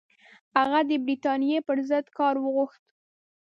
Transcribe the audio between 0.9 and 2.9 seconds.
برټانیې پر ضد کار وغوښت.